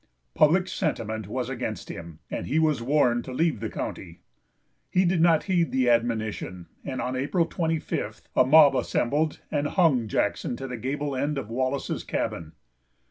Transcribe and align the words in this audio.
Public 0.33 0.67
sentiment 0.67 1.27
was 1.27 1.47
against 1.47 1.89
him, 1.89 2.21
and 2.31 2.47
he 2.47 2.57
was 2.57 2.81
warned 2.81 3.23
to 3.25 3.31
leave 3.31 3.59
the 3.59 3.69
county. 3.69 4.21
He 4.89 5.05
did 5.05 5.21
not 5.21 5.43
heed 5.43 5.71
the 5.71 5.91
admonition, 5.91 6.65
and 6.83 6.99
on 6.99 7.15
April 7.15 7.45
25th 7.45 8.23
a 8.35 8.43
mob 8.43 8.75
assembled, 8.75 9.41
and 9.51 9.67
hung 9.67 10.07
Jackson 10.07 10.57
to 10.57 10.67
the 10.67 10.75
gable 10.77 11.15
end 11.15 11.37
of 11.37 11.51
Wallace's 11.51 12.03
cabin. 12.03 12.53